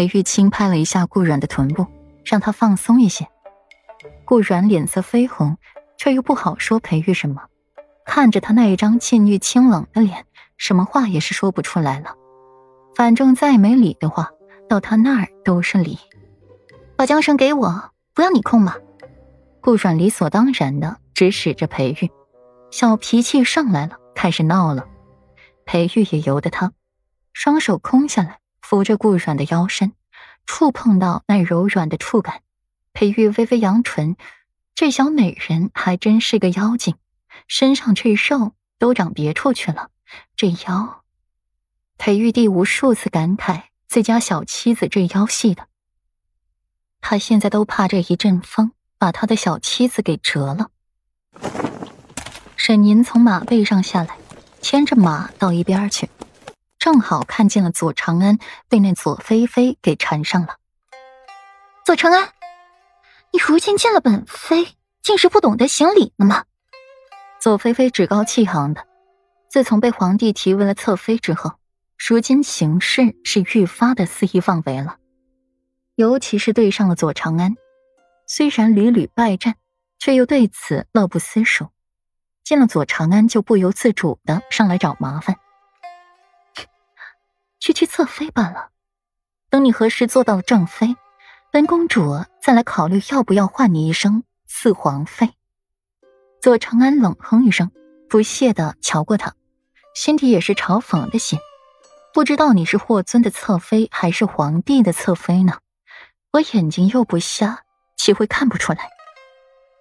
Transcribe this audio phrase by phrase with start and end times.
[0.00, 1.86] 裴玉轻拍了一下顾阮的臀部，
[2.24, 3.28] 让他放松一些。
[4.24, 5.58] 顾阮脸色绯红，
[5.98, 7.42] 却又不好说裴玉什么。
[8.06, 10.24] 看着他那一张禁欲清冷的脸，
[10.56, 12.14] 什么话也是说不出来了。
[12.94, 14.30] 反正再没理的话，
[14.70, 15.98] 到他那儿都是理。
[16.96, 18.76] 把缰绳给我，不要你控嘛。
[19.60, 22.10] 顾阮理所当然的指使着裴玉，
[22.70, 24.86] 小脾气上来了，开始闹了。
[25.66, 26.72] 裴玉也由得他，
[27.34, 28.38] 双手空下来，
[28.70, 29.94] 扶着顾阮的腰身，
[30.46, 32.42] 触碰到那柔软的触感。
[32.92, 34.14] 裴玉微微扬唇，
[34.76, 36.94] 这小美人还真是个妖精，
[37.48, 39.90] 身上这肉都长别处去了。
[40.36, 41.02] 这腰，
[41.98, 45.66] 裴玉帝无数次感慨自家小妻子这腰细的，
[47.00, 48.70] 他现在都怕这一阵风。
[48.98, 50.70] 把他的小妻子给折了。
[52.54, 54.18] 沈宁从马背上下来，
[54.60, 56.10] 牵着马到一边去，
[56.80, 60.56] 正好看见了左长安被那左菲菲给缠上了。
[61.84, 62.30] 左长安，
[63.32, 64.66] 你如今见了本妃，
[65.02, 66.44] 竟是不懂得行礼了吗？
[67.38, 68.86] 左菲菲趾高气昂的，
[69.50, 71.52] 自从被皇帝提为了侧妃之后，
[71.98, 74.96] 如今行事是愈发的肆意妄为了，
[75.96, 77.56] 尤其是对上了左长安。
[78.26, 79.56] 虽然屡屡败战，
[79.98, 81.68] 却又对此乐不思蜀。
[82.42, 85.36] 见了左长安，就不由自主的上来找麻烦。
[87.70, 88.70] 区区侧妃罢了，
[89.48, 90.96] 等你何时做到了正妃，
[91.52, 95.30] 本公主再来考虑要不要唤你一声四皇妃。
[96.42, 97.70] 左长安冷哼一声，
[98.08, 99.34] 不屑的瞧过他，
[99.94, 101.38] 心底也是嘲讽的心。
[102.12, 105.58] 不知道你是霍尊的侧妃，还是皇帝的侧妃呢？
[106.32, 107.60] 我眼睛又不瞎。
[107.96, 108.88] 岂会看不出来？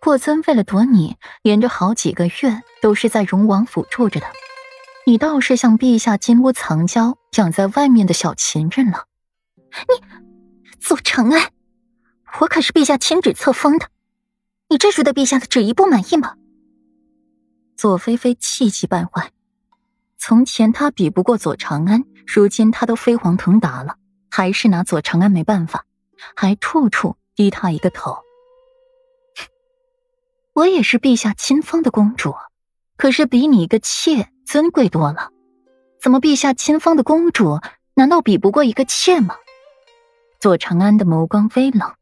[0.00, 4.26] 霍尊为了躲你，连着好几个月都是在荣王府住着的。
[5.06, 9.06] 你倒是像陛下金屋藏娇养在外面的小情人了。
[9.88, 10.06] 你
[10.80, 11.50] 左长安，
[12.40, 13.88] 我可是陛下亲旨册封的，
[14.68, 16.36] 你这是对陛下的旨意不满意吗？
[17.76, 19.30] 左菲菲气急败坏。
[20.16, 23.96] 从前她比不过左长安，如今她都飞黄腾达了，
[24.30, 25.84] 还是拿左长安没办法，
[26.34, 27.16] 还处处。
[27.36, 28.18] 低他一个头，
[30.54, 32.32] 我也是陛下亲封的公主，
[32.96, 35.32] 可是比你一个妾尊贵多了。
[36.00, 37.58] 怎么陛下亲封的公主，
[37.94, 39.34] 难道比不过一个妾吗？
[40.38, 41.92] 左长安的眸光微冷，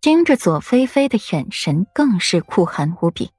[0.00, 3.32] 盯着左菲菲的眼神更是酷寒无比。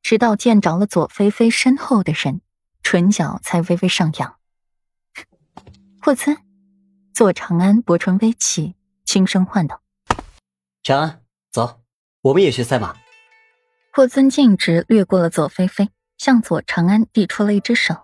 [0.00, 2.40] 直到见着了左菲菲身后的人，
[2.82, 4.36] 唇角才微微上扬。
[6.00, 6.34] 霍尊，
[7.12, 8.74] 左长安薄唇微起，
[9.04, 9.82] 轻声唤道。
[10.82, 11.82] 长安，走，
[12.22, 12.96] 我们也去赛马。
[13.92, 17.96] 霍尊径直掠过了左菲菲，向左长安递出了一只手。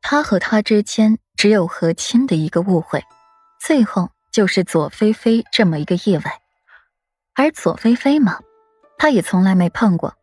[0.00, 3.04] 他和他之间只有和亲的一个误会，
[3.60, 6.40] 最后就是左菲菲这么一个意外。
[7.34, 8.40] 而左菲菲嘛，
[8.96, 10.14] 他也从来没碰过。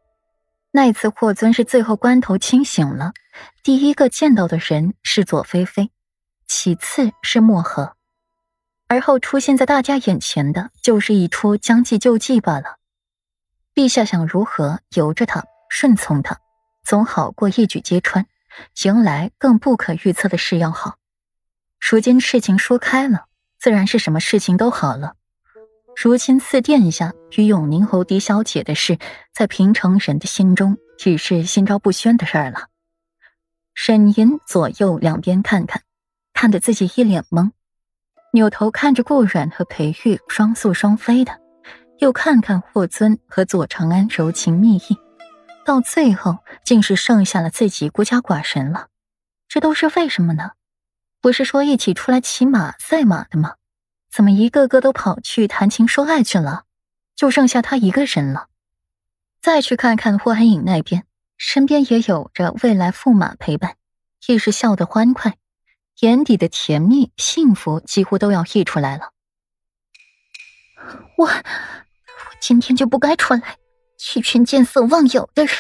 [0.72, 3.14] 那次霍尊是最后关头清醒了，
[3.62, 5.92] 第一个见到的人是左菲菲，
[6.48, 7.96] 其次是漠河。
[8.88, 12.78] 而后出现在大家眼前的就是一出将计就计罢了。
[13.76, 16.40] 陛下想如何由着他，顺从他，
[16.84, 18.26] 总好过一举揭穿，
[18.84, 20.96] 迎来更不可预测的事要好。
[21.80, 23.26] 如今事情说开了，
[23.60, 25.16] 自然是什么事情都好了。
[25.96, 28.98] 如今四殿下与永宁侯嫡小姐的事，
[29.32, 32.68] 在平城人的心中已是心照不宣的事儿了。
[33.74, 35.84] 沈吟左右两边看看，
[36.34, 37.52] 看得自己一脸懵。
[38.34, 41.40] 扭头看着顾阮和裴玉双宿双飞的，
[42.00, 44.98] 又看看霍尊和左长安柔情蜜意，
[45.66, 48.88] 到最后竟是剩下了自己孤家寡人了。
[49.48, 50.52] 这都是为什么呢？
[51.22, 53.56] 不是说一起出来骑马赛马的吗？
[54.12, 56.64] 怎么一个个都跑去谈情说爱去了？
[57.16, 58.48] 就剩下他一个人了。
[59.42, 61.06] 再去看看霍安影那边，
[61.38, 63.76] 身边也有着未来驸马陪伴，
[64.28, 65.36] 亦是笑得欢快。
[66.00, 69.12] 眼底的甜蜜、幸福几乎都要溢出来了。
[71.18, 71.34] 我，我
[72.42, 73.58] 今天就不该出来，
[74.16, 75.56] 一群见色忘友的人。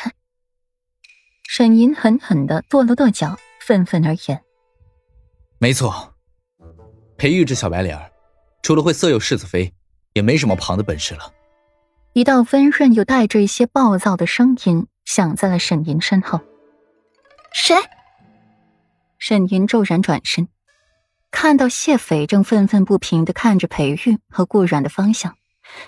[1.47, 4.43] 沈吟狠狠的跺了跺脚，愤愤而言
[5.59, 6.15] ：“没错，
[7.17, 8.11] 裴玉这小白脸儿，
[8.61, 9.73] 除了会色诱世子妃，
[10.13, 11.31] 也没什么旁的本事了。”
[12.13, 16.41] 一道温润又带着一些暴躁的声音响在了沈吟身后
[17.53, 17.75] ：“谁？”
[19.17, 20.47] 沈云骤然转身，
[21.31, 25.37] 看到谢斐正愤愤不平的看着裴玉和顾阮的方向，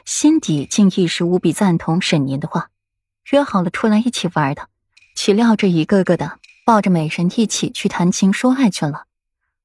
[0.06, 2.70] 心底竟一时无比赞同沈宁的话。
[3.32, 4.70] 约好了出来一起玩的，
[5.16, 9.06] 岂料这一个个的抱着美人一起去谈情说爱去了。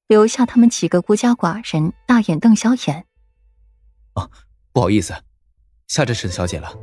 [0.07, 3.07] 留下他们几个孤家寡人大眼瞪小眼。
[4.15, 4.31] 哦，
[4.73, 5.15] 不好意思，
[5.87, 6.75] 吓着沈小姐了。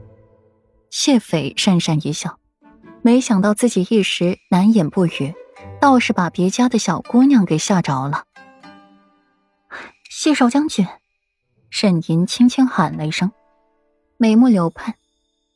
[0.89, 2.39] 谢斐讪讪一笑，
[3.01, 5.33] 没想到自己一时难掩不语，
[5.81, 8.23] 倒是把别家的小姑娘给吓着了。
[10.09, 10.87] 谢少将军，
[11.79, 13.31] 沈吟轻轻喊了一声，
[14.17, 14.95] 眉目流盼，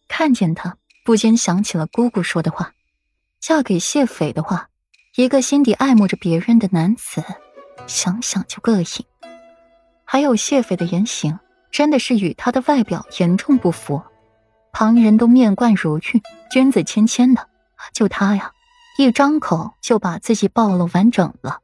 [0.07, 2.73] 看见他，不禁想起了姑姑说的话：
[3.39, 4.69] 嫁给谢斐的话，
[5.15, 7.23] 一个心底爱慕着别人的男子，
[7.87, 9.05] 想想就膈应。
[10.05, 11.39] 还有谢斐的言行，
[11.71, 14.03] 真的是与他的外表严重不符。
[14.71, 16.21] 旁人都面冠如玉，
[16.51, 17.49] 君子谦谦的，
[17.95, 18.51] 就他呀，
[18.99, 21.61] 一张口就把自己暴露完整了。